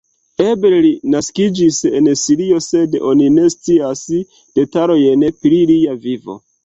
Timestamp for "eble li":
0.43-0.89